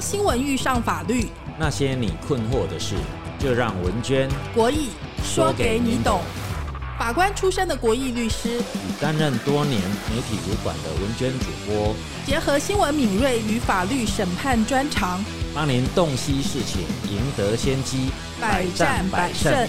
[0.00, 2.96] 当新闻遇上法律，那些你困惑的事，
[3.38, 4.88] 就让文娟国义
[5.22, 6.22] 说给你懂。
[6.98, 9.78] 法官出身的国义律师，与担任多年
[10.08, 11.94] 媒体主管的文娟主播，
[12.24, 15.22] 结合新闻敏锐与法律审判专长，
[15.54, 16.80] 帮您洞悉事情，
[17.10, 18.10] 赢得先机，
[18.40, 19.68] 百战百胜。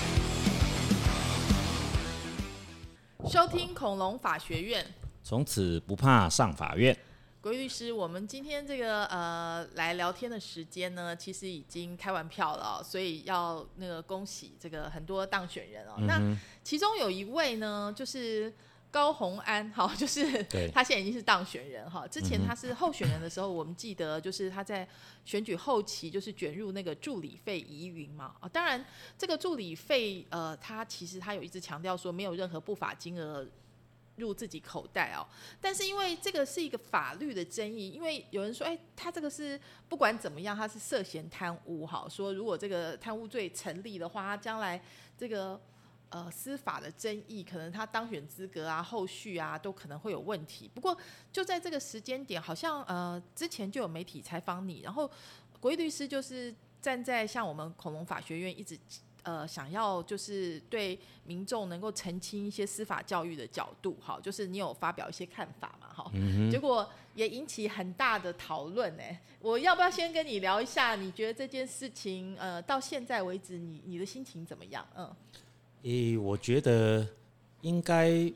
[3.29, 4.85] 收听恐龙法学院，
[5.25, 6.97] 从此不怕上法院。
[7.41, 15.95] 国律师，我们今天这个呃来聊天的时间呢，其实已经开完票了，所以要那个恭喜这个很多当选人哦。
[16.07, 16.21] 那
[16.63, 18.53] 其中有一位呢，就是
[18.91, 20.23] 高红安，哈，就是
[20.71, 22.07] 他现在已经是当选人哈。
[22.07, 24.87] 之前他是候选人的时候，我们记得就是他在
[25.25, 28.47] 选举后期就是卷入那个助理费疑云嘛啊。
[28.47, 28.85] 当然，
[29.17, 33.47] 这个助理费呃，他其实他有一直强调说没有任何不法金额。
[34.21, 35.27] 入自己口袋哦，
[35.59, 39.59] 但是因为这个是一个法律的争议，因为有人说，哎，他这个是
[39.89, 44.81] 不管怎么样，他是涉嫌贪污，哈，说如果这个贪污罪成立的话，他将来
[45.17, 45.59] 这个
[46.09, 50.69] 呃司法的争议，可能他当选资格啊、后续啊，都可能会有问题。
[50.73, 50.97] 不过
[51.33, 55.09] 就在这个时间点，好像呃之前就有媒体采访你，然后
[55.59, 58.79] 国义律师就是站在像我们恐龙法学院一直。
[59.23, 66.11] 呃，想要就是对民众能够澄清一些司法教育的角度，哈，就是你有发表一些看法嘛，哈，
[66.49, 69.21] 结果也引起很大的讨论，哎。
[69.41, 70.95] 我要不要先跟你聊一下？
[70.95, 74.85] 你觉得这件事情，呃，到现在为止，你你的心情怎么样？
[74.95, 75.11] 嗯，
[75.81, 77.07] 诶，我觉得
[77.61, 78.31] 应该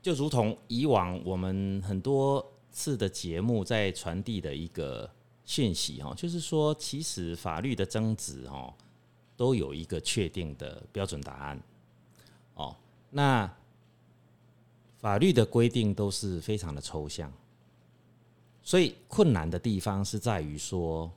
[0.00, 5.10] 就如同以往我们很多次的节目在传递的一个
[5.44, 8.72] 讯息，哈，就是说，其实法律的争执，哈。
[9.40, 11.62] 都有一个确定的标准答案，
[12.56, 12.76] 哦，
[13.08, 13.50] 那
[14.98, 17.32] 法律的规定都是非常的抽象，
[18.62, 21.10] 所以困难的地方是在于说，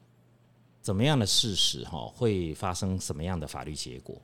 [0.79, 4.15] 怎么样的事实哈会发生什么样的法律结果？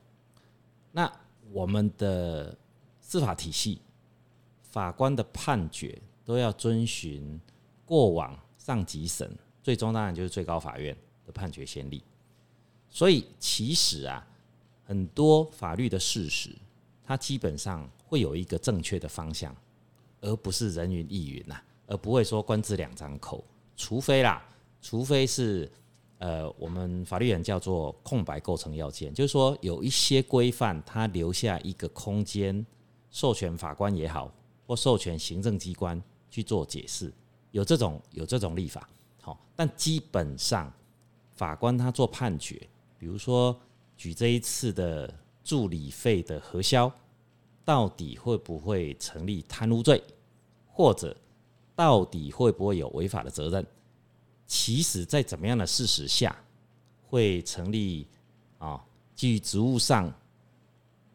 [0.92, 1.12] 那
[1.52, 2.56] 我们的
[3.02, 3.82] 司法体系
[4.62, 7.38] 法官的判决都要遵循
[7.84, 9.30] 过往上级审，
[9.62, 10.96] 最终当然就是最高法院
[11.26, 12.02] 的判决先例。
[12.90, 14.26] 所以其实啊，
[14.84, 16.50] 很多法律的事实，
[17.04, 19.54] 它基本上会有一个正确的方向，
[20.20, 21.56] 而不是人云亦云呐，
[21.86, 23.44] 而不会说官字两张口，
[23.76, 24.44] 除非啦，
[24.82, 25.70] 除非是
[26.18, 32.66] 呃，我们法律人叫做空白构成要件，就是说有一些规范，它留下一个空间，
[33.12, 34.30] 授权法官也好，
[34.66, 37.12] 或授权行政机关去做解释，
[37.52, 38.88] 有这种有这种立法，
[39.22, 40.70] 好，但基本上
[41.32, 42.60] 法官他做判决。
[43.00, 43.58] 比如说，
[43.96, 45.10] 举这一次的
[45.42, 46.92] 助理费的核销，
[47.64, 50.04] 到底会不会成立贪污罪，
[50.68, 51.16] 或者
[51.74, 53.66] 到底会不会有违法的责任？
[54.46, 56.44] 其实，在怎么样的事实下
[57.08, 58.06] 会成立
[58.58, 58.84] 啊？
[59.14, 60.12] 基于职务上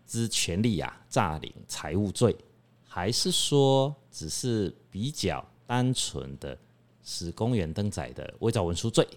[0.08, 2.36] 之权利啊，诈领财物罪，
[2.84, 6.58] 还是说只是比较单纯的
[7.04, 9.08] 使公园登载的伪造文书罪？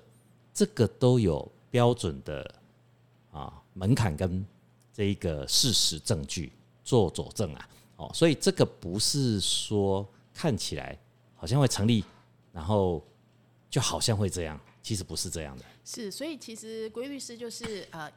[0.53, 2.55] 这个都有标准的。
[3.39, 4.45] 啊，门槛跟
[4.93, 6.53] 这一个事实证据
[6.85, 10.99] 做佐证啊，哦，所以这个不是说看起来
[11.37, 12.05] 好像会成立，
[12.53, 13.03] 然后
[13.71, 15.65] 就好像会这样，其实不是这样的。
[15.85, 18.11] 是，所以其实规律师就是呃，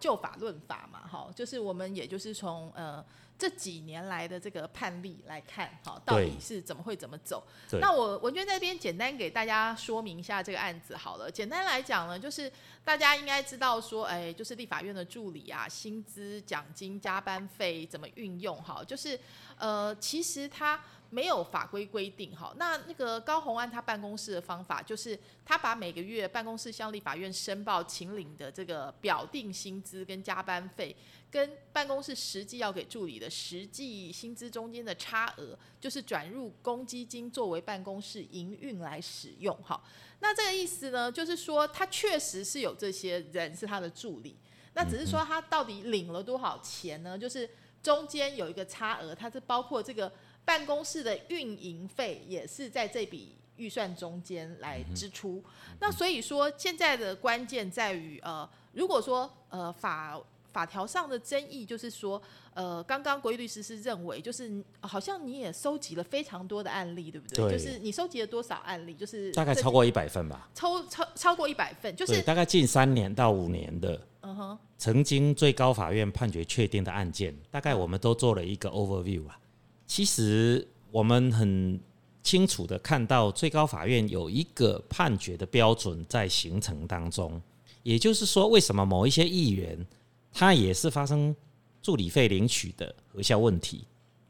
[0.00, 3.04] 就法论法嘛，哈，就是我们也就是从呃。
[3.42, 7.42] 这几年来的这个判例来看，哈，到底是怎么会怎么走？
[7.80, 11.28] 那我文娟在这边简单给大家说明一下这个案子好了。
[11.28, 12.48] 简单来讲呢，就是
[12.84, 18.56] 大家应该知道说，哎，就是立法院的助理啊，薪资、奖金、加班费怎么运用？
[18.62, 19.18] 哈，就是
[19.58, 20.80] 呃，其实他。
[21.14, 30.96] 没有法规规定哈，那那个高红安他办公室的方法就是他把每个月办公室向立法院申报请领的这个表定薪资跟加班费，
[31.32, 39.82] 跟办公室实际要给助理的实际薪资中间的差额，就是转入公积金作为办公室营运来使用哈。
[40.20, 44.36] 那这个意思呢，就是说他确实是有这些人是他的助理，
[44.74, 47.18] 那只是说他到底领了多少钱呢？
[47.18, 47.50] 就是
[47.82, 50.12] 中间有一个差额，它是包括这个。
[50.44, 55.40] 办公室的运营费也是在这笔预算中间来支出，
[55.78, 60.20] 那所以说现在的关键在于，呃，如果说呃法
[60.52, 62.20] 法条上的争议就是说，
[62.54, 67.50] 呃，刚刚国义律师是认为，就是好像你也收集了非常多的案例，对不对？
[67.50, 68.94] 就是你收集了多少案例？
[68.94, 70.50] 就是大概超过一百份吧。
[70.54, 79.38] 超超超过一百份，就是大概近三年到五年的，嗯哼，曾经最高法院判决确定的案件，大概我们都做了一个 overview 啊。
[79.86, 81.80] 其实我们很
[82.22, 87.40] 清楚的看到最高法院有一个判决的标准在形成当中，
[87.82, 89.86] 也就是说，为什么某一些议员
[90.32, 91.34] 他也是发生
[91.80, 93.86] 助理费领取的核销问题，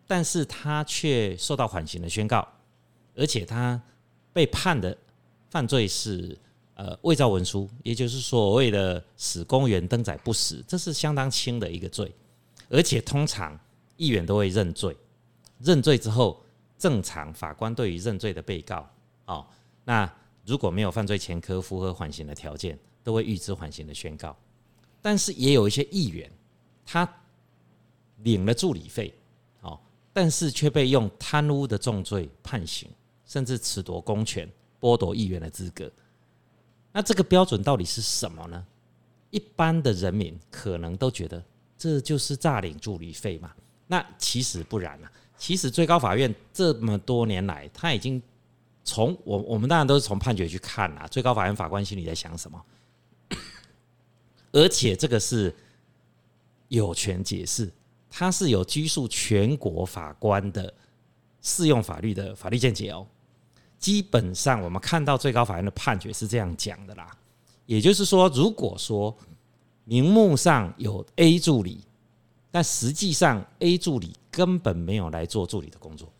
[0.07, 2.47] 但是他却受到缓刑的宣告，
[3.15, 3.81] 而且他
[4.33, 4.97] 被判的
[5.51, 6.39] 犯罪是
[6.75, 12.13] 呃伪造文书，也就是所谓的使公员登载不实，这是相当轻的一个罪，
[12.69, 13.59] 而且通常
[13.97, 14.97] 议员都会认罪，
[15.59, 16.43] 认罪之后。
[16.79, 18.91] 正常法官对于认罪的被告，
[19.27, 19.47] 哦，
[19.85, 20.13] 那
[20.45, 24.37] 如果没有犯罪前科，符合缓刑的条件，都会预知缓刑的宣告。
[25.03, 26.31] 但是也有一些议员，
[26.87, 27.07] 他
[28.19, 29.13] 领了助理费，
[29.61, 29.79] 哦，
[30.13, 32.89] 但是却被用贪污的重罪判刑，
[33.27, 34.49] 甚至褫夺公权，
[34.81, 35.91] 剥夺议员的资格。
[36.93, 38.65] 那这个标准到底是什么呢？
[39.31, 41.43] 一般的人民可能都觉得
[41.77, 43.53] 这就是诈领助理费嘛。
[43.87, 45.11] 那其实不然啊。
[45.37, 48.23] 其实最高法院这么多年来，他已经
[48.85, 52.63] 从我我们当然都是从判决去看啊，最高法院法官心里在想什么，
[54.53, 55.55] 而且这个是
[56.69, 57.73] 有权解释，
[58.09, 60.73] 它是有拘束全国法官的
[61.41, 63.07] 适用法律的法律见解哦。
[63.79, 67.11] 基本上我们看到最高法院的判决是这样讲的啦，
[67.67, 69.17] 也就是说，如果说
[69.85, 71.85] 名目上有 A 助理。
[72.55, 76.13] 但实际上，A 助理根本没有来做助理的工作。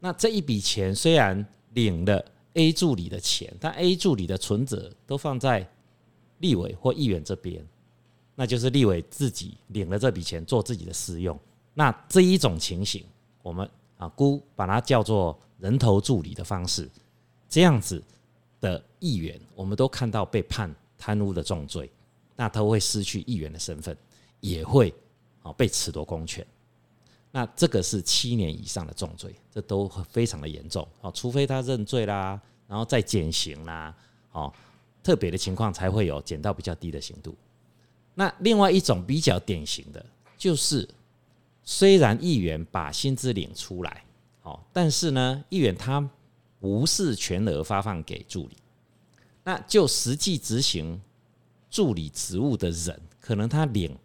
[0.00, 2.24] 那这一笔钱虽然领了
[2.54, 5.70] A 助理的钱，但 A 助理的存折都放在
[6.38, 7.66] 立委或议员这边，
[8.34, 11.38] 那就是立委自己领了这笔钱做自己的私用。
[11.74, 13.04] 那这一种情形，
[13.42, 16.88] 我们啊估把它叫做人头助理的方式，
[17.48, 18.02] 这样子
[18.60, 21.90] 的议员，我们都看到被判贪污的重罪，
[22.34, 23.96] 那他会失去议员的身份，
[24.40, 24.92] 也会
[25.42, 25.52] 啊。
[25.52, 26.46] 被褫夺公权，
[27.30, 30.86] 那这个是七年以上的重罪，这都非常的严重。
[31.00, 33.94] 啊，除非他认罪啦，然后再减刑啦，
[34.32, 34.52] 哦，
[35.08, 37.34] 特别的情况才会有减到比较低的刑度。
[38.14, 40.04] 那另外一种比较典型的
[40.36, 40.86] 就是，
[41.62, 44.04] 虽然议员把薪资领出来，
[44.42, 46.06] 哦，但是呢，议员他
[46.60, 48.56] 不是全额发放给助理，
[49.44, 51.00] 那就实际执行
[51.70, 53.96] 助理职务的人，可能他领。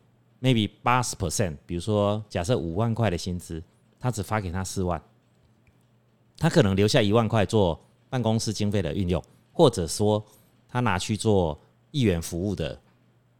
[0.41, 3.61] maybe 八十 percent，比如说假设五万块的薪资，
[3.99, 5.01] 他只发给他四万，
[6.37, 7.77] 他可能留下一万块做
[8.09, 9.23] 办公室经费的运用，
[9.53, 10.23] 或者说
[10.73, 11.57] 他拿去做
[11.91, 12.79] 议员服务的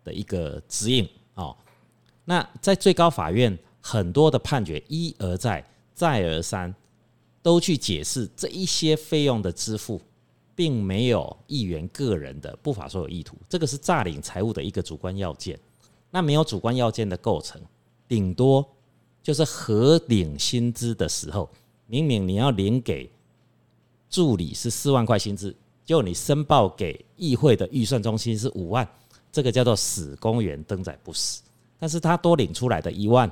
[0.03, 1.57] 的一个指引哦。
[2.25, 5.65] 那在最高法院很多的判决一而再
[5.95, 6.73] 再而三
[7.41, 9.99] 都去解释这一些费用的支付，
[10.53, 15.59] 并没有议员个人的不法所有意图，这个是诈领财物的一个主观要件。
[16.11, 17.59] 那没有主观要件的构成，
[18.07, 18.63] 顶多
[19.23, 21.49] 就是核领薪资的时候，
[21.87, 23.09] 明明你要领给
[24.07, 28.87] 助理是四万块薪资，就你申报给议会的预算中心是五万，
[29.31, 31.41] 这个叫做死公员登载不死。
[31.79, 33.31] 但是他多领出来的一万，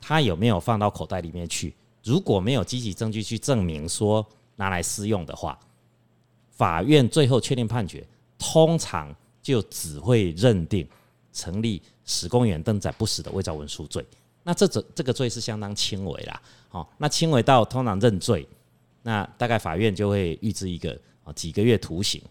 [0.00, 1.74] 他有没有放到口袋里面去？
[2.02, 4.26] 如果没有积极证据去证明说
[4.56, 5.58] 拿来私用的话，
[6.50, 8.06] 法院最后确定判决，
[8.38, 10.86] 通常就只会认定
[11.32, 11.80] 成立。
[12.06, 14.04] 使公员登载不死的伪造文书罪，
[14.42, 18.46] 那这这这个罪是相当轻微啦，哦，那轻微到通常认罪，
[19.00, 22.22] 那大概法院就会预支一个啊几个月徒刑，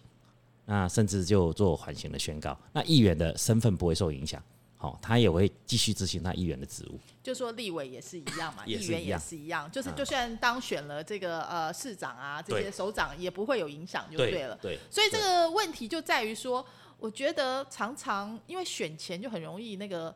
[0.66, 4.42] 那甚至就做缓刑的宣告，那议员的身份不会受影响，
[4.78, 7.00] 好，他也会继续执行他议员的职务。
[7.22, 16.66] 就说立委也是一样嘛，议员也是一样，就是就算当选了这个呃市长啊这些首长也不会有影响就对了，对，所以这个问题就在于说。
[17.00, 20.16] 我觉得常常因为选前就很容易那个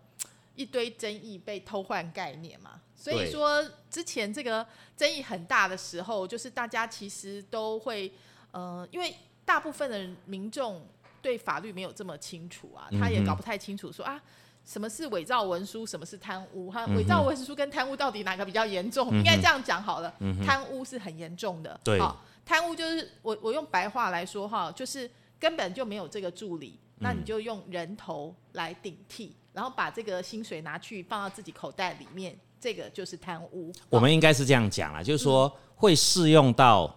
[0.56, 4.66] 一堆争议被偷换概念嘛，所以说之前这个
[4.96, 8.10] 争议很大的时候，就是大家其实都会
[8.58, 9.14] 呃，因为
[9.46, 10.82] 大部分的民众
[11.22, 14.20] 对法律没有这么清楚啊，他也搞不太清楚说啊
[14.66, 19.10] 什么是伪造文书，什么是贪污，哈，伪造文书跟贪污到底哪个比较严重？
[19.12, 20.12] 应该这样讲好了，
[20.46, 22.00] 贪污是很严重的，对，
[22.44, 25.10] 贪污就是我我用白话来说哈，就是。
[25.40, 33.72] 根本就没有这个助理，那你就用人头来顶替，然后把这个薪水拿去放到自己口袋里面，这个就是贪污。
[33.88, 36.92] 我们应该是这样讲啦，就是说会适用到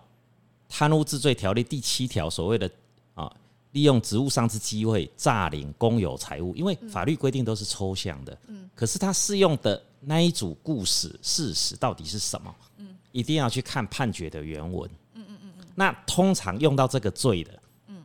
[0.70, 2.70] 贪污治罪条例第七条所谓的
[3.14, 3.30] 啊，
[3.72, 12.54] 利用职务上之机会诈领公有财物，因为法律规定都是抽象的，嗯，可是它适用的那一组故事事实到底是什么？
[12.78, 14.88] 嗯，一定要去看判决的原文。
[15.14, 17.60] 嗯嗯嗯嗯，那通常用到这个罪的。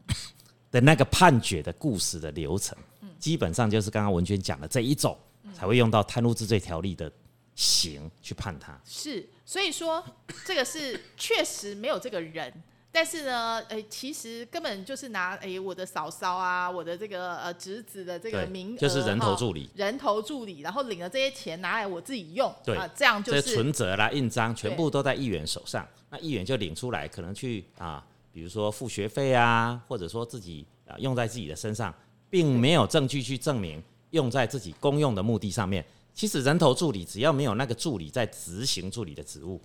[0.72, 2.78] 的那个判决的故事的流程，
[3.18, 5.18] 基本上就是刚刚文娟讲的这一种，
[5.54, 7.10] 才会用到贪污治罪条例的
[7.56, 8.80] 行去判他。
[8.86, 10.04] 是，所以说
[10.46, 12.54] 这个是确实没有这个人。
[12.96, 31.94] 但是呢，诶，其实根本就是拿诶我的嫂嫂啊，我的这个呃侄子的这个名，就是人头助理，人头助理，然后领了这些钱拿来我自己用，对啊，这样就是存折啦、印章全部都在议员手上，那议员就领出来，可能去啊，比如说付学费啊，或者说自己啊用在自己的身上，
[32.30, 35.86] 并没有证据去证明用在自己公用的目的上面。
[36.16, 39.62] 其实人头助理只要没有那个助理在执行助理的职务，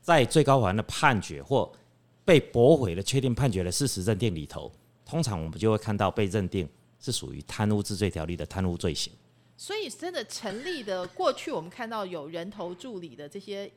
[0.00, 1.70] 在最高法院的判决或
[2.24, 4.72] 被驳回的确定判决的事实认定里头，
[5.04, 6.66] 通常我们就会看到被认定
[7.00, 9.12] 是属于贪污治罪条例的贪污罪行。
[9.56, 13.68] 所以，真的成立的过去，我们看到有人头助理的这些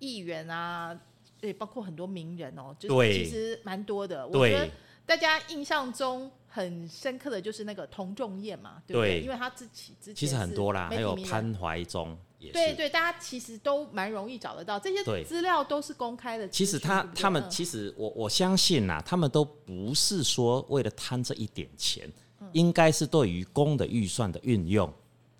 [0.00, 0.98] 议员啊，
[1.40, 4.26] 对，包括很多名人哦，就是其实蛮多的。
[4.26, 4.68] 我觉得
[5.08, 9.22] 大家印象中很深刻的就是那个童仲彦嘛，对不对？
[9.22, 12.14] 因为他自己之前其实很多啦，还有潘怀忠。
[12.52, 16.46] 对对，大家其实都蛮容易找得到，这些资料都是公开的。
[16.50, 22.08] 其实他他们其实我我相信呐，他们都不是说为了贪这一点钱，
[22.52, 24.92] 应该是对于公的预算的运用，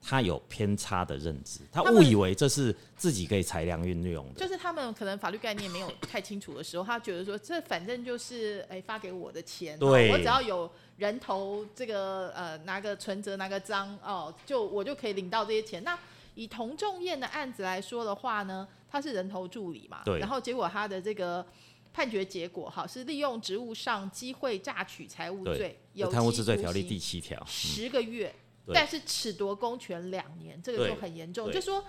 [0.08, 4.40] 他有偏差的认知，他误以为这是自己可以裁量运用的。
[4.40, 15.84] 就是他们可能法律概念没有太清楚的时候，他觉得说这反正就是哎发给我的钱，对，我只要有人头这个呃拿个存折拿个章哦，就我就可以领到这些钱。
[15.84, 15.98] 那
[16.34, 20.18] 以童仲彦的案子来说的话呢，他是人头助理嘛，对。
[20.18, 21.44] 然后结果他的这个
[21.92, 28.34] 判决结果哈是利用职务上机会榨取财物罪，有贪污治罪条例第七条，十个月，
[28.72, 31.50] 但是褫夺公权两年，这个就很严重。
[31.50, 31.84] 就说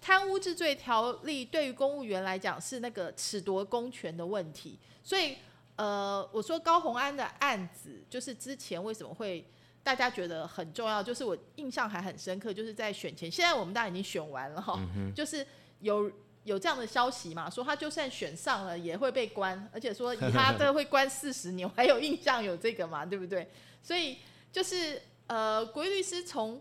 [0.00, 5.36] 贪污治罪条例对于公务员来讲是那个褫夺公权的问题，所以
[5.76, 9.44] 呃，我说高红安的案子就是之前为什么会。
[9.84, 14.80] 大家觉得很重要，就是我印象还很深刻，就是在选前，现在我们大家已经选完了哈，
[15.14, 15.46] 就是
[15.80, 16.10] 有
[16.44, 23.46] 有这样的消息嘛，说他就算选上了也会被关，而且说以他这会关四十年，我还有印象有这个嘛，对不对？
[23.82, 24.16] 所以
[24.50, 26.60] 就是呃，国律师从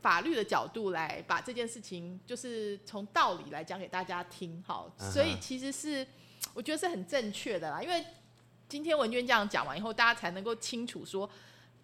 [0.00, 6.06] 法律的角度来把这件事情，就是从道理来讲给大家听，好，所以其实是
[6.52, 8.04] 我觉得是很正确的啦，因为
[8.68, 11.28] 今天文娟这样讲完以后，大家才能够清楚说。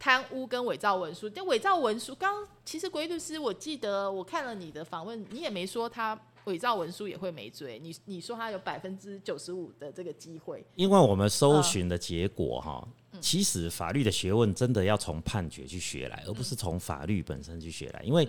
[0.02, 12.88] 贪污跟伪造文书，但伪造文书，刚其实鬼律师，我记得我看了你的访问，你也没说他伪造文书也会没罪，你你说他有百分之九十五的这个机会，因为我们搜寻的结果哈，
[13.20, 18.28] 其实法律的学问真的要从判决去学来，而不是从法律本身去学来，因为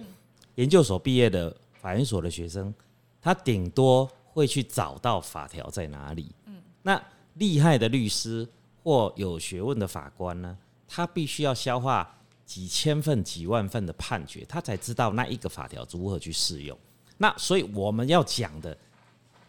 [0.56, 2.74] 研究所毕业的法研所的学生，
[3.22, 7.02] 他顶多会去找到法条在哪里，嗯，那
[7.36, 8.48] 厉害的律师
[8.84, 10.58] 或有学问的法官呢？
[10.88, 16.78] 他必须要消化几千份、几万份的判决，他才知道那一个法条如何去适用。
[17.18, 18.78] 那所以我们要讲的，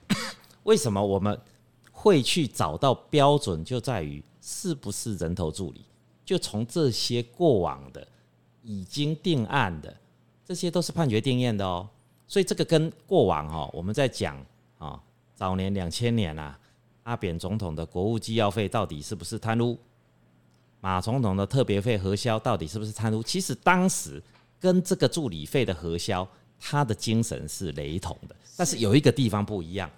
[0.62, 1.36] 为什么我们
[1.90, 5.86] 会去找到标准，就在于是不是人头助理。
[6.24, 8.06] 就从这些过往的
[8.62, 9.96] 已经定案的，
[10.44, 11.88] 这些都是判决定验的哦。
[12.28, 14.36] 所以这个跟过往哦，我们在讲
[14.78, 15.02] 啊，
[15.34, 16.58] 早年两千年啊，
[17.02, 19.78] 阿扁总统的国务机要费到底是不是贪污？
[20.80, 23.22] 马总统的特别费核销到底是不是贪污？
[23.22, 24.22] 其实当时
[24.58, 26.26] 跟这个助理费的核销，
[26.58, 29.90] 他的精神是雷同的，但是有一个地方不一样。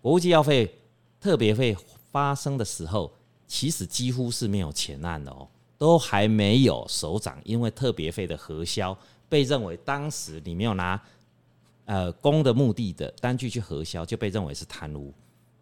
[0.00, 0.72] 国务机要费
[1.20, 1.76] 特别费
[2.10, 3.12] 发生的时候，
[3.52, 8.96] 其实几乎是没有前案的哦，都还没有首长因为特别费的核销
[9.28, 10.98] 被认为当时你没有拿
[11.84, 15.12] 呃公的目的的单据去核销，就被认为是贪污。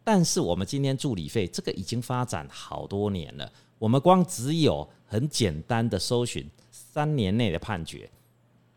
[0.05, 3.53] 但是我们今天助理费这个已经发展好多年了。
[3.77, 8.09] 我们光只有很简单的搜寻三年内的判决，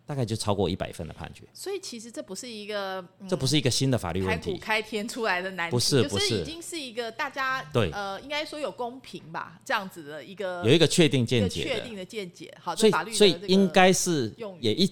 [0.05, 1.43] 大概就超过一百份的判决。
[1.53, 12.53] 所以其实这不是一个，这不是一个新的法律问题，开天出来的难题，不是，不是，已经是一个大家对呃，应该说有公平吧，这样子的一个有一个确定见解，确定的见解。
[12.59, 14.91] 好，所以法律所以应该是也一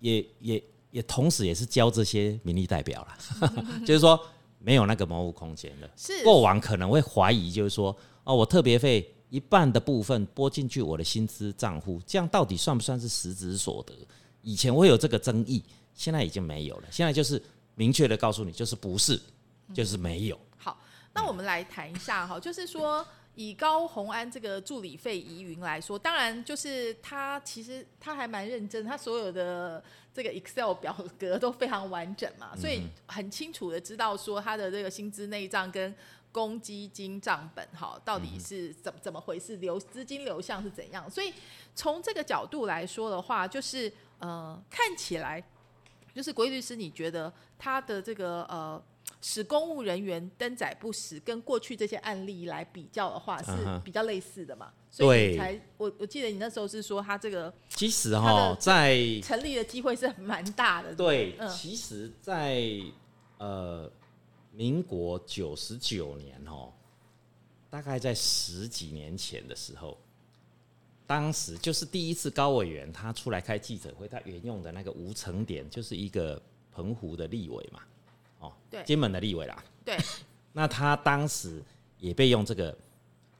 [0.00, 4.18] 也也也同时也是教这些民意代表了， 就是说
[4.58, 5.90] 没有那个模糊空间的。
[5.96, 7.94] 是过往可能会怀疑，就是说
[8.24, 9.14] 哦，我特别费。
[9.30, 13.94] 一半的部分拨进去我的薪资账户，这样到底算不算是实质所得？
[14.42, 15.62] 以前会有这个争议，
[15.94, 16.84] 现在已经没有了。
[16.90, 17.42] 现在就是
[17.74, 19.20] 明确的告诉你，就是不是，
[19.74, 20.38] 就是没有。
[20.56, 20.78] 好，
[21.12, 29.82] 那我们来谈一下哈，就是说以高红安这个助理费疑云来说，当然就是他其实他还蛮认真，他所有的
[30.14, 35.94] 这个 Excel 表格都非常完整嘛，所以很清楚的知道说他的这个薪资内账跟。
[36.32, 39.56] 公积金账本哈，到底是怎怎么回事？
[39.56, 41.10] 流资金流向是怎样？
[41.10, 41.34] 所以
[41.74, 45.42] 从这个角度来说的话，就是呃，看起来
[46.14, 48.82] 就是国律师，你觉得他的这个呃，
[49.20, 53.52] 使公务人员登载不实，跟过去这些案例来比较的话，是
[53.84, 54.72] 比较类似的嘛？
[54.90, 60.94] 所以才我我记得你那时候是说他这个，其实哈，在成立的机会是蛮大的。
[60.94, 62.60] 对，其实，在
[63.38, 63.90] 呃，
[64.52, 66.72] 民国九十九年哦，
[67.70, 69.96] 大概在十几年前的时候。
[71.10, 76.40] 当时就是第一次高委员他出来开记者会，他沿用的那个吴成典就是一个
[76.70, 77.80] 澎湖的立委嘛，
[78.38, 79.98] 哦，对，金门的立委啦，对，
[80.54, 81.60] 那他当时
[81.98, 82.78] 也被用这个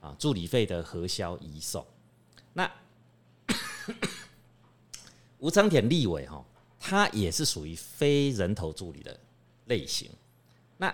[0.00, 1.86] 啊助理费的核销移送，
[2.54, 2.68] 那
[5.38, 6.44] 吴成典立委哈，
[6.80, 9.16] 他也是属于非人头助理的
[9.66, 10.10] 类型，
[10.76, 10.92] 那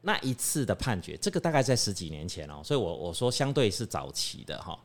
[0.00, 4.78] 那一次的判决，这个大概在十几年前哦，所以我我说相对是早期的哈，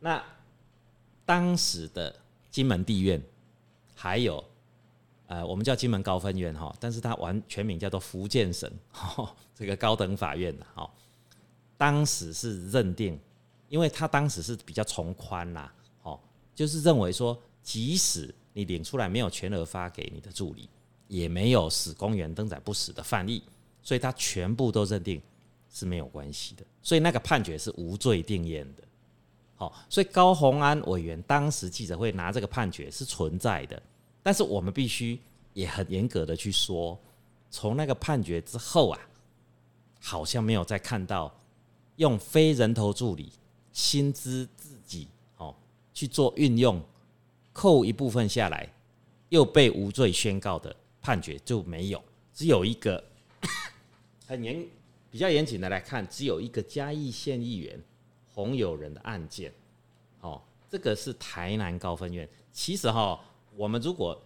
[0.00, 0.20] 那。
[1.30, 2.12] 当时的
[2.50, 3.22] 金门地院，
[3.94, 4.44] 还有
[5.28, 8.68] 呃，我们叫金门高分院哈，但是它完全名叫做福建省
[9.54, 10.90] 这个高等法院的哈。
[11.78, 13.16] 当时是认定，
[13.68, 15.72] 因为他当时是比较从宽啦，
[16.02, 16.18] 哦，
[16.52, 20.68] 就是认为说，即使你领出来没有全额发给你的助理，
[21.06, 23.44] 也没有使公园登载不实的犯例，
[23.84, 25.22] 所以他全部都认定
[25.72, 28.82] 是没有关系的，所以那个判决是无罪定验的。
[29.60, 33.82] 好，所以高鸿安委员当时记者会拿这个判决是存在的，
[34.22, 35.20] 但是我们必须
[35.52, 36.98] 也很严格的去说，
[37.50, 38.98] 从那个判决之后啊，
[40.00, 41.30] 好像没有再看到
[41.96, 43.30] 用非人头助理
[43.70, 45.54] 薪资自己哦
[45.92, 46.82] 去做运用，
[47.52, 48.66] 扣一部分下来
[49.28, 52.02] 又被无罪宣告的判决就没有，
[52.32, 53.04] 只有一个
[54.26, 54.64] 很严
[55.10, 57.78] 比较严谨的来看，只有一个嘉义县议员。
[58.32, 59.52] 洪友人的案件，
[60.20, 62.28] 哦，这个是台南高分院。
[62.52, 63.20] 其实哈，
[63.56, 64.20] 我们如果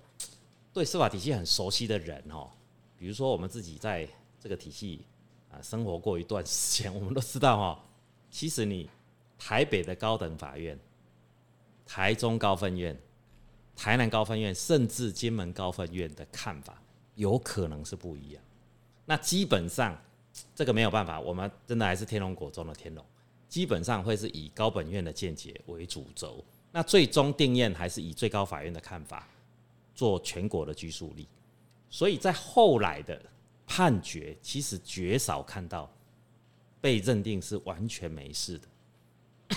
[0.73, 2.50] 对司法体系很熟悉的人哦，
[2.99, 4.08] 比如说我们自己在
[4.40, 5.04] 这个体系
[5.50, 7.84] 啊生活过一段时间， 我们都知道哈，
[8.30, 8.88] 其实你
[9.38, 10.78] 台北的高等法院、
[11.86, 12.99] 台中高分院、
[13.76, 16.80] 台南高分院，甚至金门高分院的看法，
[17.14, 18.43] 有可能是不一样。
[19.06, 19.97] 那基本上
[20.54, 23.04] 这个没有办法，我们真的还是天龙国中的天龙。
[23.54, 29.28] 基本上会是以高本院的见解为主轴，那最终定验还是以最高法院的看法
[29.95, 31.28] 做全国的拘束力。
[31.88, 33.17] 所以在后来的
[33.64, 35.88] 判决，其实绝少看到
[36.80, 39.56] 被认定是完全没事的，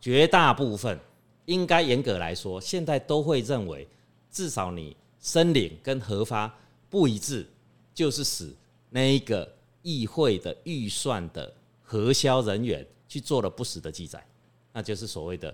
[0.00, 0.98] 绝大部分
[1.44, 3.86] 应该严格来说，现在都会认为，
[4.32, 6.52] 至少你申领跟核发
[6.88, 7.46] 不一致，
[7.94, 8.52] 就是使
[8.88, 9.48] 那一个
[9.82, 11.54] 议会的预算的。
[11.90, 14.24] 核销人员去做了不实的记载，
[14.72, 15.52] 那就是所谓的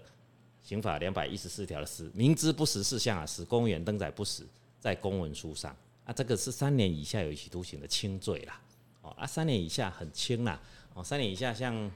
[0.62, 4.46] 刑法两百一十四条的实明知不实事项啊，使公务员登载不实
[4.79, 8.61] 在公文书上啊，这个是三年以下有期徒刑的轻罪啦。
[9.01, 10.61] 哦啊，三年以下很轻啦。
[10.92, 11.90] 哦，三年以下像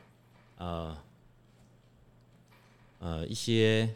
[0.57, 0.96] 呃
[2.98, 3.94] 呃一些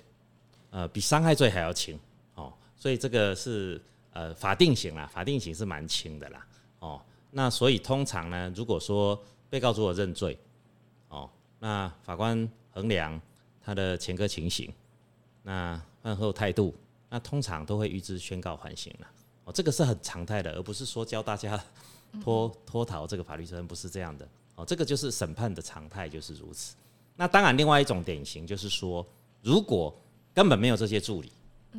[0.68, 1.98] 呃比伤害罪还要轻
[2.34, 3.80] 哦，所以这个是
[4.12, 6.46] 呃法定刑啦，法定刑是蛮轻的啦。
[6.80, 9.18] 哦，那所以通常呢，如果说
[9.54, 10.36] 被告主我认罪，
[11.10, 13.20] 哦，那法官衡量
[13.62, 14.68] 他的前科情形，
[15.44, 16.74] 那犯后态度，
[17.08, 19.06] 那通常都会预知宣告缓刑了。
[19.44, 21.64] 哦，这个是很常态的，而不是说教大家
[22.20, 24.28] 脱脱逃这个法律责任，不是这样的。
[24.56, 26.74] 哦，这个就是审判的常态，就是如此。
[27.14, 29.06] 那当然，另外一种典型就是说，
[29.40, 29.96] 如果
[30.34, 31.30] 根本没有这些助理，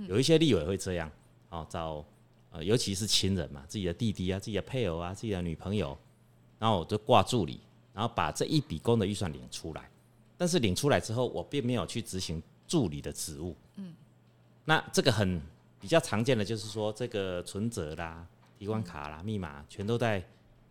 [0.08, 1.12] 有一些立委会这样，
[1.50, 2.06] 哦，找
[2.52, 5.98] 呃，尤其是亲人嘛，自己的弟弟啊，自己的配偶啊，自己的女朋友。
[6.58, 7.60] 然后我就挂助理，
[7.96, 9.90] 然后把这一笔工的预算领出来，
[10.38, 13.56] 但是领出来之后，我并没有去执行助理的职务。
[13.76, 13.96] 嗯，
[14.66, 15.42] 那这个很
[15.80, 18.28] 比较常见的就是说，这个存折啦、
[18.60, 20.22] 提款卡啦、密码全都在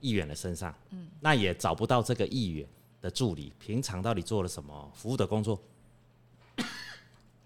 [0.00, 0.74] 议员的身上。
[0.90, 2.68] 嗯，那也找不到这个议员
[3.00, 5.58] 的助理平常到底做了什么服务的工作。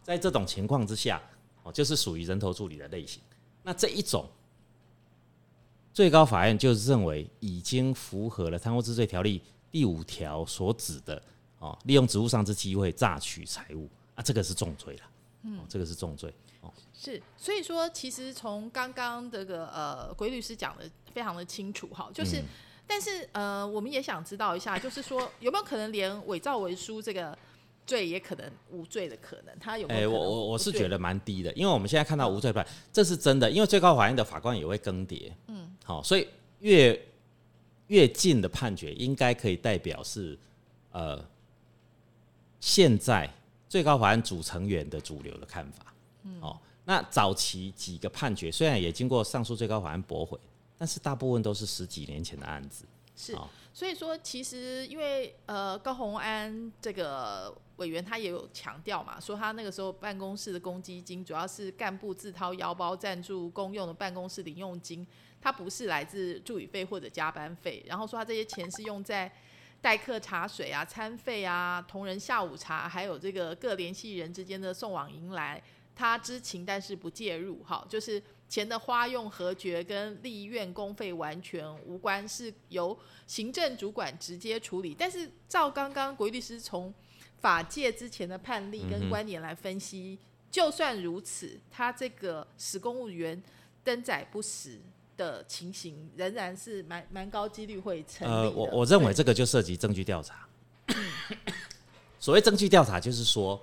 [0.03, 1.23] 在这种情况之下，
[1.63, 3.23] 哦，就是属于人头助理的类型。
[3.63, 4.29] 那这一种。
[5.91, 11.23] 最高法院就认为已经符合了《贪污治罪条例》第五条所指的
[11.59, 15.03] 哦，利用职务上之机会榨取财物啊，这个是重罪了。
[15.43, 16.33] 嗯，这个是重罪。
[16.61, 22.43] 哦，是，所以说其实从刚刚这个呃，鬼律师讲的非常的清楚哈，就是，
[22.87, 27.37] 但是呃，我们也想知道一下，就是说 有没有可能连伪造文书这个？
[27.89, 29.89] 罪也可能无罪的可能，他有？
[29.89, 36.29] 哎，我我我是觉得蛮低的，因为我们现在看到无罪判，这是真的，因为最高法院的法官也会更迭，嗯，好，所以
[36.59, 36.93] 越
[37.89, 40.39] 越近的判决应该可以代表是
[40.93, 41.23] 呃
[42.61, 43.29] 现在
[43.69, 50.39] 最高法院组成员的主流的看法，嗯，哦，那早期几个判决虽然也经过上诉最高法院驳回，
[50.79, 52.85] 但是大部分都是十几年前的案子。
[53.15, 53.37] 是，
[53.75, 65.05] 所以说其实因为呃高鸿安这个委员他也有强调嘛，说他那个时候办公室的公积金主要是干部自掏腰包赞助公用的办公室零用金，
[65.41, 69.31] 他不是来自助理费或者加班费，然后说他这些钱是用在
[69.81, 75.63] 代客茶水啊、餐费啊、同仁下午茶，还有这个各联系人之间的送往迎来，
[75.95, 84.95] 他知情但是不介入，哈，就是钱的花用核决跟立院公费完全无关，是由行政主管直接处理。
[84.99, 86.93] 但是照刚刚国律师从
[87.41, 90.19] 法界之前的判例跟观点来分析，
[90.51, 93.41] 就算如此，他这个使公务员
[93.85, 94.81] 登载不实。
[95.19, 100.49] 的情形仍然是蛮蛮高几率会成立呃，我我认为这个就涉及证据调查。
[102.19, 103.61] 所谓证据调查，就是说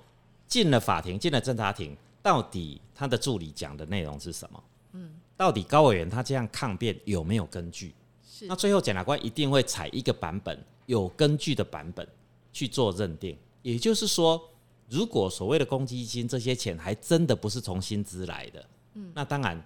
[0.48, 4.64] 进了法庭，进了侦查庭，到底他的助理讲的内容是什么？
[4.92, 7.96] 嗯，到底高委员他这样抗辩有没有根据？
[8.24, 8.46] 是。
[8.48, 12.08] 那最后检察官一定会采一个版本有根据的版本
[12.54, 13.38] 去做认定。
[13.62, 14.42] 也就是说，
[14.90, 19.60] 如果所谓的公积金这些钱还真的不是从薪资来的，嗯，那当然，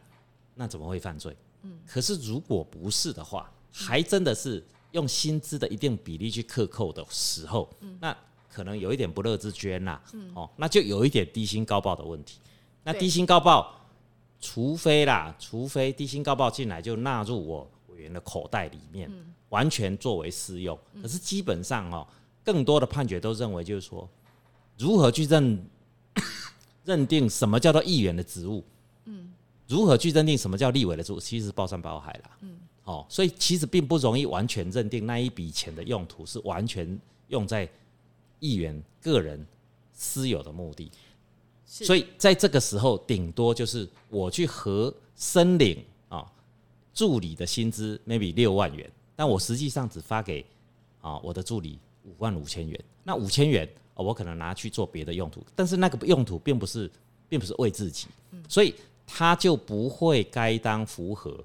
[0.55, 1.35] 那怎么会犯罪？
[1.85, 7.69] 可是如果不是的话，还真的是用薪资的一定比例去克扣的时候，
[7.99, 8.15] 那
[8.51, 10.01] 可能有一点不乐之捐呐，
[10.33, 12.39] 哦，那就有一点低薪高报的问题。
[12.83, 13.79] 那低薪高报，
[14.39, 19.11] 除非啦，除非低薪高报进来就纳入我委员的口袋里面，
[19.49, 20.77] 完全作为私用。
[21.01, 22.07] 可是基本上哦，
[22.43, 24.09] 更多的判决都认为就是说，
[24.77, 25.63] 如何去认
[26.85, 28.63] 认定什么叫做议员的职务？
[29.05, 29.31] 嗯。
[29.69, 31.19] 如何去认定什么叫立委的主？
[31.19, 32.37] 其实包山包海啦。
[32.41, 37.69] 嗯，哦，所以其实并不容易完全认定那一笔钱的用途是完全用在
[38.39, 39.45] 议员个人
[39.93, 40.91] 私有的目的。
[41.63, 46.25] 所以在这个时候，顶多就是我去核申领啊
[46.91, 50.43] 助理的薪资，maybe 六万元，但我实际上只发给
[50.99, 52.83] 啊我的助理五万五千元。
[53.03, 56.89] 那五千元，我可能拿去做别的用途，但是那个用途并不是，
[57.29, 58.07] 并不是为自己。
[58.47, 58.73] 所以。
[59.11, 61.43] 他就不会该当符合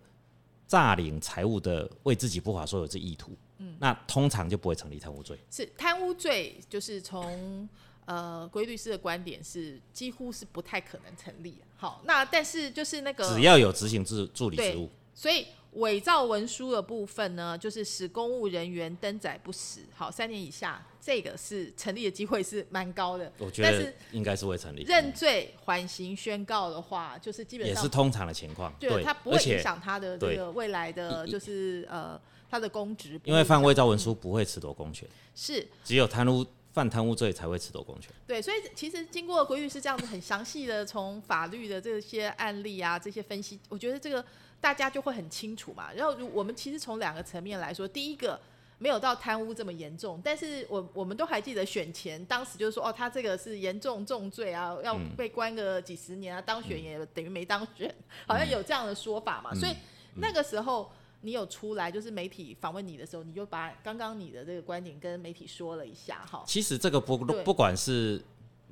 [0.68, 5.38] 诈领财物的为自己不法所有之意图，嗯，那通常就不会成立贪污罪。
[5.50, 7.68] 是贪污罪，就是从
[8.04, 11.56] 呃规律师的观点是几乎是不太可能成立。
[11.76, 15.46] 好，那但是就是那个只要有执行助助理职务，所以。
[15.74, 19.80] 伪造文书的部分呢，就是使公务人员登载不实。
[19.92, 23.32] 好，三年以下，这个是成立的机会是蛮高的。
[23.38, 24.84] 我觉得应该是会成立。
[24.84, 28.72] 认罪缓刑宣告的话，就是基本上也是通常的情况。
[28.78, 32.16] 对，他不会影响他的这个未来的就是呃
[32.48, 33.20] 他的公职。
[33.24, 38.12] 因为犯伪造文书不会褫夺公权，是只有贪污犯贪污罪才会褫夺公权。
[38.28, 44.24] 对，所以其实经过规律是这样子很详细的从法律的这些案例啊这些分析，我觉得这个。
[44.64, 45.92] 大家就会很清楚嘛。
[45.92, 48.40] 然后，我们其实从两个层面来说，第一个
[48.78, 57.94] 没有到贪污这么严重，但是我我们都还记得选前当时就是说，哦，他这个是严重重罪啊，要被关个几十年啊，当选也等于没当选，
[58.26, 59.54] 好像有这样的说法嘛。
[59.54, 59.76] 所以
[60.14, 66.42] 那个时候你有出来，就是媒体访问你的时候，你就把刚刚你的这个观点跟媒体说了一下哈。
[66.46, 68.18] 其实这个不不管是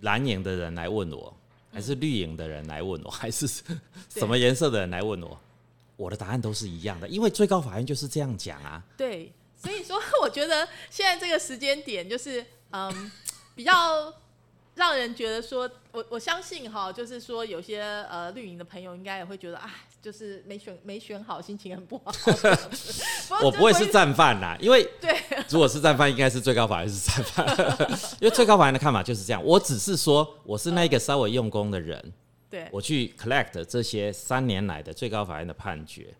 [0.01, 1.37] 蓝营的人来问我，
[1.71, 5.39] 还是绿营的人来问我，还是什么颜色的人来问我。
[6.03, 8.83] 我的答案都是一样的，因为最高法院就是这样讲啊。
[8.97, 13.12] 对，所以说我觉得现在这个时间点就是嗯，
[13.55, 14.12] 比较
[14.75, 19.71] 让人觉得说，我我相信哈，就是说有些呃绿营的朋友应该也会觉得啊，
[20.03, 22.12] 就是没选没选好，心情很不好。
[23.45, 25.17] 我不会是战犯啦，因为对，
[25.51, 27.47] 如果是战犯，应该是最高法院是战犯，
[28.21, 29.45] 因为最高法院的看法就是这样。
[29.45, 32.12] 我只是说我是那个稍微用功的人。
[32.71, 36.15] 我去 collect 这些三年来的最高法院的判决，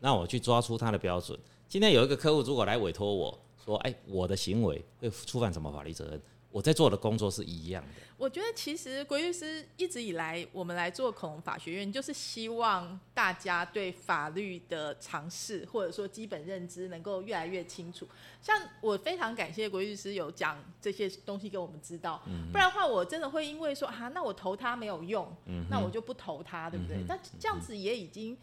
[0.00, 1.38] 那我去抓出他的标准。
[1.68, 6.20] 今天有一个客户如果来委托我说，哎，我的行为会触犯什么法律责任？
[6.50, 7.88] 我在做的工作是一样的。
[8.16, 18.08] 我觉得其实国律师一直以来，我们来做恐龙法学院，就是希望大家对法律的尝试或者说基本认知能够越来越清楚。
[18.42, 25.32] 像我非常感谢国律师有讲这些东西给我们知道，不然的话我真的会因为说啊，那我投他没有用，
[25.70, 27.04] 那我就不投他，对不对？
[27.06, 28.36] 那这样子也已经。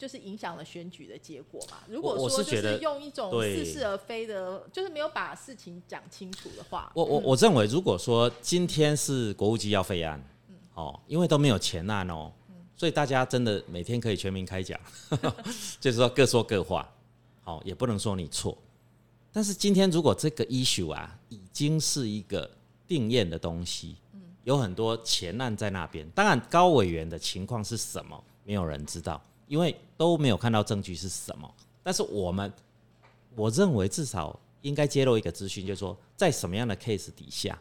[0.00, 1.76] 就是影响了选举的结果嘛。
[1.86, 10.18] 如果说就是用一种似是而非的，就是没有把事情讲清楚的话，我我我认为，如果说今天是国务机要废案，
[10.72, 12.32] 哦，因为都没有前案哦，
[12.74, 14.80] 所以大家真的每天可以全民开讲，
[15.78, 16.90] 就是说各说各话，
[17.42, 18.56] 好，也不能说你错。
[19.30, 22.50] 但是今天如果这个 issue 啊，已经是一个
[22.88, 23.96] 定验的东西，
[24.44, 26.08] 有很多前案在那边。
[26.14, 31.52] 当然，高委员的情况是什么，没有人知道，因为都没有看到证据是什么。
[31.82, 32.52] 但是我们，
[33.34, 37.60] 我认为至少应该揭露一个资讯，就是说，在什么样的 case 底下，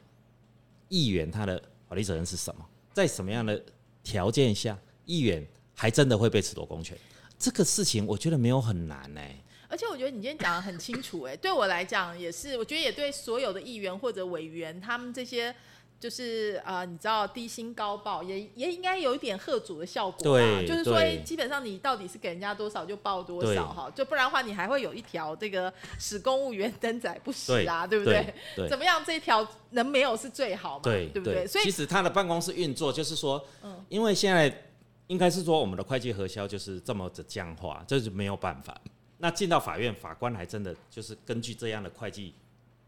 [0.88, 2.64] 议员他的法律责任是什么？
[2.94, 3.60] 在什么样的
[4.04, 6.96] 条件下，议员还真的会被褫夺公权？
[7.40, 9.36] 这个事情我觉得没有很难哎。
[9.68, 15.56] 而且我觉得你今天讲的很清楚哎，对我来讲也是，我觉得也对所有的议员或者委员，他们这些。
[16.00, 20.62] 就是呃，你知道低薪高报也也应该有一点贺主的效果吧？
[20.66, 28.34] 就是说，基本上你到底是给人家多少就报多少哈，就不然的话你还会有一条这个使公务员登载不实啊，对不对？
[28.70, 29.04] 怎么样？
[29.06, 30.84] 这一条能没有是最好嘛？
[30.84, 31.46] 对不对？
[31.46, 34.64] 所以其实他的办公室运作就是说，嗯，因为现在
[35.08, 38.80] 应该是说我们的会计核销就是这么的僵化，这是没有办法。
[39.18, 42.34] 那进到法院，法官还真的就是根据这样的会计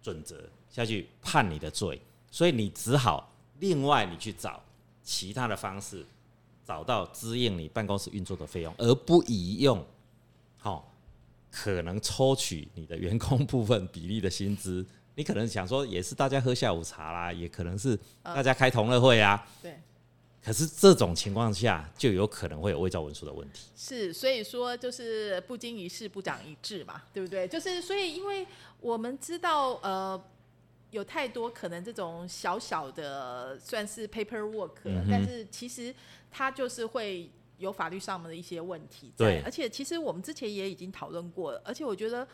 [0.02, 0.38] 准则
[0.69, 2.02] 下去判你的罪。
[2.32, 4.63] 所以你只好另外你去找
[5.04, 6.06] 其他的方式，
[6.65, 9.86] 找到支应你办公室运作的费用，而不宜用
[10.58, 10.91] 好
[11.52, 14.86] 可能抽取你的员工部分比例的薪资。
[15.15, 19.46] 你可能想说也是大家喝下午茶啦，也可能是大家开同乐会啊。
[19.62, 19.78] 对。
[20.41, 23.67] 可是这种情况下就有可能会有伪造文书的问题。
[23.76, 27.48] 是，所以说就是不经一事不长一智嘛，对不对？
[27.48, 28.48] 就是所以因为
[28.80, 30.24] 我们知道呃。
[30.92, 34.76] 有太多可能这种小小的算是 paperwork，
[35.10, 35.94] 但是其实
[36.30, 39.14] 它就是会有法律上面的一些问题。
[39.16, 42.28] 对，而且其实我们之前也已经讨论过了，而且我觉得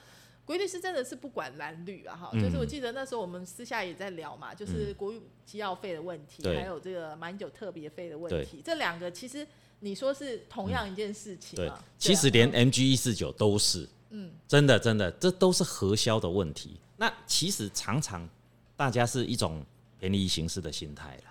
[0.43, 9.45] 国律师真的是不管蓝绿啊，哈，就是我记得那时候我们私下也在聊嘛，就是国有机要费的问题，还有这个满酒特别费的问题，这两个其实
[9.81, 16.79] 你说是同样一件事情对，其实连 MG 一四九都是，嗯，真的真的，这都是核销的问题。
[16.95, 18.27] 那其实常常。
[18.77, 19.61] 大家是一种
[19.99, 21.23] 便宜行事的心态了，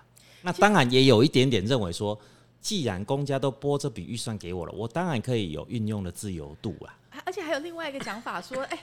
[0.43, 2.21] 那当然也有一点点认为说，
[2.61, 6.99] 既然公家都拨这笔预算给我了，我当然可以有运用的自由度啊。
[7.25, 8.79] 而且还有另外一个讲法说，哎。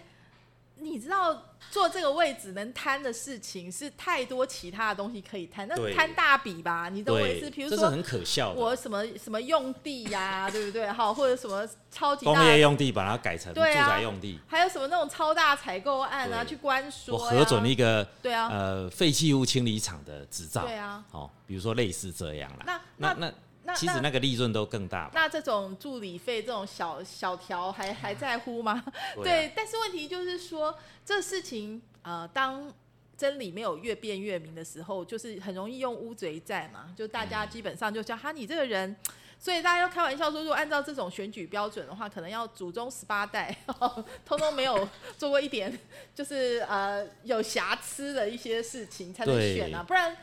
[0.84, 6.90] 你知道做这个位置能摊的事情是太多其他的东西可以摊，那摊大笔吧？
[6.90, 7.50] 你懂我意思？
[7.50, 8.52] 比如说，很可笑。
[8.52, 10.88] 我什么什么用地呀，对不对？
[10.92, 22.64] 好，或者什么超级工业用地把它改成住宅用地，还有什么那种超大采购案啊，去关说，我核准一个对啊，呃，废弃物清理厂的执照，对啊，好，比如说类似这样啦。
[22.66, 23.34] 那那那。
[23.76, 25.10] 其实那个利润都更大。
[25.14, 28.84] 那这种助理费这种小小条还还在乎吗？
[29.24, 32.72] 对，但是问题就是说，这事情呃，当
[33.18, 38.94] 真理没有越辩越明的时候，就是很容易用乌贼在嘛，就大家基本上就叫哈你这个人，
[39.40, 43.56] 所以大家要开玩笑说，如果按照这种选举标准的话，可能要祖宗十八代
[44.26, 45.80] 通通没有做过一点
[46.14, 50.14] 就是呃有瑕疵的一些事情才能选啊，不然。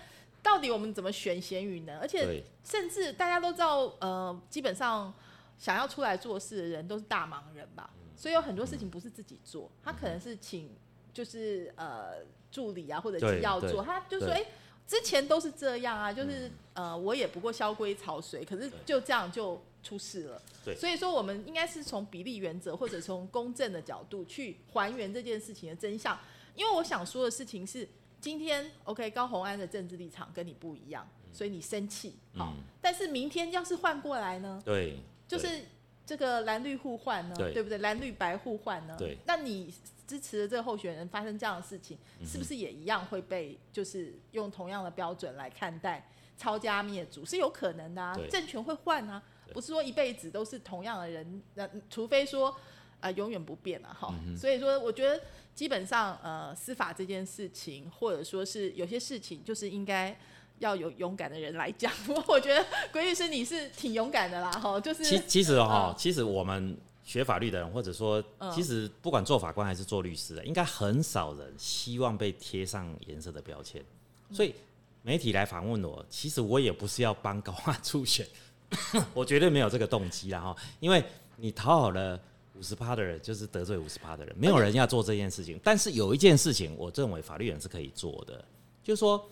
[0.42, 1.98] 到底我们怎么选咸鱼呢？
[2.00, 5.12] 而且甚至大家都知道，呃，基本上
[5.58, 10.70] 想要出来做事的人都是大忙人吧，所以有很多事情不是自己做，他可能是请
[11.12, 14.42] 就是呃助理啊或者是要做，他就说哎，
[14.86, 20.42] 之前都是这样啊，就是呃我也不过萧规曹随，可是就这样就出事了。
[20.64, 26.18] 对，所以说我们应该是从比例原则或者从公正的角度去还原这件事情的真相，
[26.54, 27.86] 因为我想说的事情是。
[28.20, 32.16] 今天 OK，高红安的政治立场跟你不一样，所以你生气。
[32.36, 34.60] 好，但是明天要是换过来呢？
[34.64, 35.62] 对，就是
[36.04, 37.78] 这个蓝绿互换呢，对不对？
[37.78, 38.94] 蓝绿白互换呢？
[38.98, 39.72] 对，那你
[40.06, 46.06] 支持的这个候选人发生这样的事情，是不是也一样会被就是用同样的标准来看待，
[46.36, 48.14] 抄家灭族是有可能的啊？
[48.30, 49.22] 政权会换啊，
[49.54, 52.54] 不是说一辈子都是同样的人，那除非说
[53.00, 54.14] 啊永远不变了哈。
[54.36, 55.18] 所以说，我觉得。
[55.60, 60.18] 基本上，呃，司法这件事情，或者说是有些事情，就是应该
[60.58, 61.92] 要有勇敢的人来讲。
[62.26, 65.04] 我觉得，鬼律师你是挺勇敢的啦，哈，就是。
[65.04, 73.84] 其其实哈，其实我们学法律的人，或者说，其实不管做法官还是做律师的，应该很少人希望被贴上颜色的标签。
[74.32, 74.54] 所以
[75.02, 78.26] 媒体来访问我，其实我也不是要帮高化初选，
[79.12, 81.04] 我绝对没有这个动机啦，哈，因为
[81.36, 82.18] 你讨好了。
[82.60, 85.58] 五十趴的人就是得罪五十趴的人，没有人要做这件事情。
[85.64, 88.44] 但是有一件事情，我认为法律人是可以做的，
[88.84, 89.26] 就是说，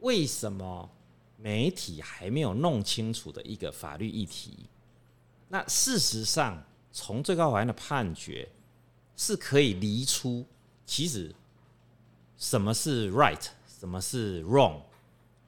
[0.00, 0.86] 为什么
[1.38, 4.58] 媒体还没有弄清楚的一个法律议题？
[5.48, 6.62] 那事实上，
[6.92, 8.46] 从最高法院的判决
[9.16, 10.44] 是可以离出，
[10.84, 11.34] 其实
[12.36, 13.46] 什么是 right，
[13.80, 14.82] 什么是 wrong，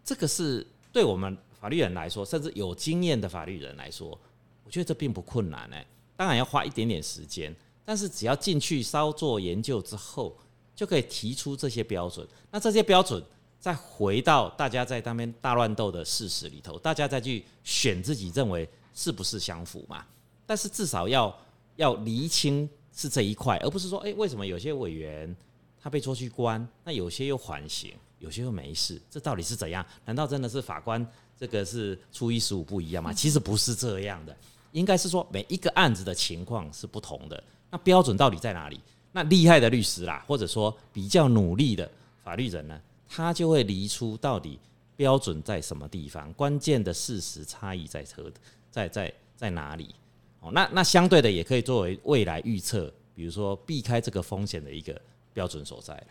[0.02, 4.18] 这个是对我们法律人来说，甚至有经验的法律人来说，
[4.64, 5.86] 我觉得这并不困难哎。
[6.18, 7.54] 当然要花一点点时间，
[7.84, 10.36] 但是只要进去稍作研究之后，
[10.74, 12.26] 就可以提出这些标准。
[12.50, 13.22] 那这些标准
[13.60, 20.04] 再回到大家在那边大乱斗的事实里头，大家再去选自己认为是不是相符嘛？
[20.44, 21.32] 但是至少要
[21.76, 25.32] 要厘清是这一块，而不是说，哎，为什么有些委员
[25.80, 29.86] 他被捉去关，那有些又缓刑，有些又没事，这到底是怎样？
[30.04, 31.06] 难道真的是法官
[31.38, 33.12] 这个是初一十五不一样吗？
[33.12, 34.36] 其实不是这样的，
[34.72, 38.80] 应该是说每一个案子的情况是不同的，那标准到底在哪里？
[39.12, 41.90] 那厉害的律师啦，或者说比较努力的
[42.22, 42.80] 法律人呢？
[43.08, 44.58] 他就会离出到底
[44.94, 48.30] 标准在什么地方，关键的事实差异在车
[48.70, 49.94] 在在在哪里？
[50.40, 55.00] 哦，那那相对的也可以作为未来预测，比如说避开这个风险的一个
[55.32, 56.06] 标准所在了。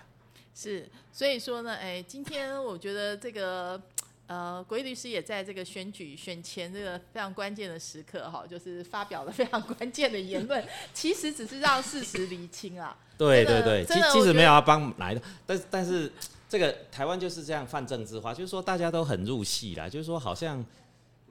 [0.56, 3.80] 是，所以说呢，哎，今天我觉得这个
[4.28, 10.64] 呃，国律师也在这个选举选前这个非常关键的时刻哈，就是发表了非常关键的言论，
[10.94, 12.96] 其实只是让事实厘清啊。
[13.18, 16.12] 对对对，其其实没有要帮来的，但但是。
[16.50, 20.66] 这个台湾就是这样泛政治化，就是说大家都很入戏啦，就是说好像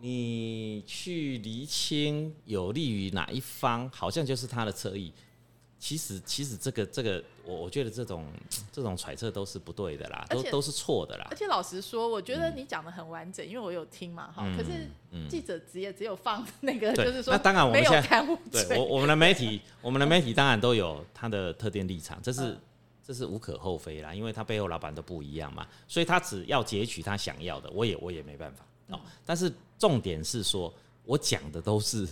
[0.03, 5.11] 你去厘清有利于哪一方，好像就是他的侧翼。
[5.79, 8.27] 其实其实这个这个，我我觉得这种
[8.73, 11.27] 这种揣测都是不对的啦，都都是错的啦。
[11.31, 14.45] 而且老实说，我觉得你讲的很完整，因为我有听嘛哈。
[14.57, 14.89] 可是
[15.29, 22.59] 记者职业只有放 那个，就是说，那当然我们现在对我我们的媒体， 我们的媒体当然都有他的特定立场，这是。
[23.07, 29.01] 这是无可厚非啦，因为他背后老板都不一样嘛，所以他只要截取他想要的，我也我也没办法哦。
[29.25, 32.05] 但是重点是说，我讲的都是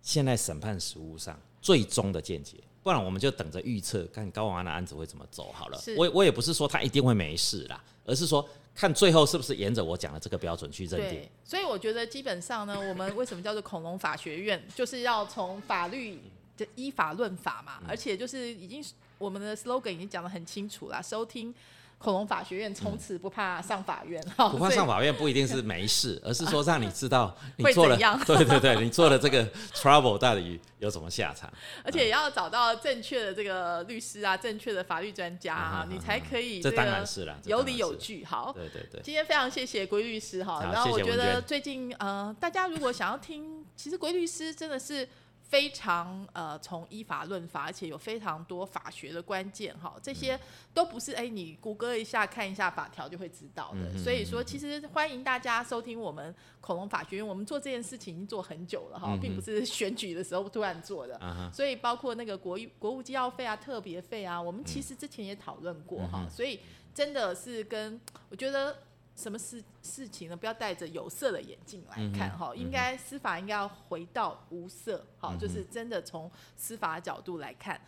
[0.00, 5.80] 现在审判实务上最终的见解，不然我们就等着预测看高王安的案子会怎么走好了。
[5.96, 11.26] 我我也不是说他一定会没事啦，而是说看最后是不是沿着我讲的这个标准去认定。
[11.44, 16.20] 所以我觉得基本上呢，我们为什么叫做恐龙法学院， 就是要从法律
[16.58, 18.84] 的依法论法嘛，而且就是已经。
[19.18, 21.54] 我们的 slogan 已经讲得很清楚了，收听
[22.02, 24.20] 恐龙法学院，从此不怕上法院。
[24.36, 31.50] 不怕上法院不一定是没事，而是说让你知道你做了， 对对对，你做了这个 trouble 到底有什么下场。
[31.84, 38.24] 而且也要找到正确的这个律师啊，正确的法律专家啊，你才可以这当然是了，有理有据。
[38.24, 40.60] 好，对对对，今天非常谢谢龟律师哈。
[40.64, 45.08] 然后我觉得最近呃，大家如果想要听，其实龟律师真的是。
[45.52, 50.40] 非常呃，从依法论法，而且有非常多法学的关键哈，这些
[50.72, 53.98] 都不是哎，你谷歌一下看一下法条就会知道的。
[53.98, 61.20] 所以说，其实欢迎大家收听我们恐龙法学院，我们做这件事情已经做很久了哈，并不是选举的时候突然做的。
[61.52, 66.26] 所以包括那个国国务机要费啊、特别费啊，我们其实之前也讨论过哈。
[66.30, 66.60] 所以
[66.94, 68.74] 真的是跟我觉得。
[69.14, 70.36] 什么事事情呢？
[70.36, 77.80] 不要戴着有色的眼镜来看哈，应该司法应该要回到无色，好，就是真的从司法角度来看。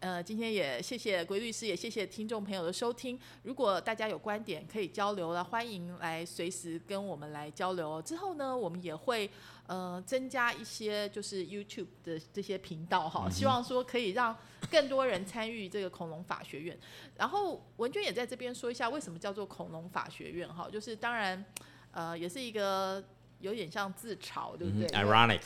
[0.00, 3.18] 呃，今天也谢谢鬼律师，也谢谢听众朋友的收听。
[3.42, 8.00] 如果大家有观点可以交流了，欢迎来随时跟我们来交流。
[8.02, 9.30] 之后呢，我们也会。
[9.66, 14.36] 呃，增加一些就是 YouTube 的这些频道哈，希望说可以让
[14.70, 16.78] 更多人参与这个恐龙法学院。
[17.16, 20.68] 然后文娟也在这边说一下，为什么叫做恐龙法学院哈？
[20.70, 21.44] 就是当然，
[21.90, 23.02] 呃，也是一个
[23.40, 25.40] 有点像自嘲，对不对？Ironic，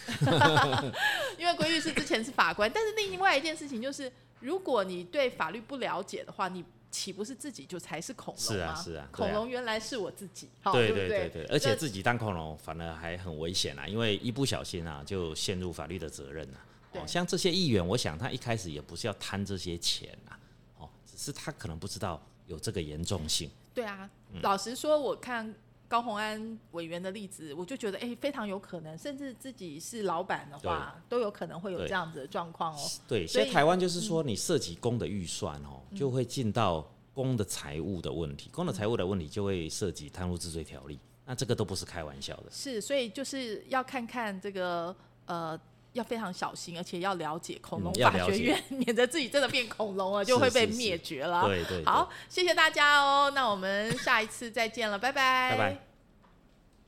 [1.38, 6.64] 因为规律是之前是法官，但是另外一件事情就是，如果你对法律不了解的话，你。
[6.90, 16.59] 岂不是自己就才是恐龙是啊是啊，恐龙原来是我自己，对对对对，而且自己当恐龙反而还很危险啊，因为一不小心啊就陷入法律的责任啊。
[16.92, 20.38] 哦，像这些议员，我想他一开始也不是要贪这些钱啊，
[20.79, 23.48] 哦，只是他可能不知道有这个严重性。
[23.72, 24.11] 对啊，
[24.42, 25.55] 老实说，我看。
[25.90, 32.79] 高鸿安委员的例子，我就觉得哎，非常有可能，甚至自己是老板的话，都有可能会有这样子的状况哦。
[33.09, 42.44] 对，现在台湾就是说，你涉及公的预算哦，就会进到公的财务的问题，公的财务的问题就会涉及贪污治罪条例，那这个都不是开玩笑的。
[42.53, 44.94] 是，所以就是要看看这个
[45.26, 45.61] 呃。
[45.92, 51.46] 要非常小心，而且要了解恐龙法学院， 免得自己真的变恐龙了， 就会被灭绝了。
[51.46, 51.85] 对对。
[51.85, 55.50] 好，谢谢大家哦，那我们下一次再见了，拜拜。
[55.50, 55.89] 拜拜。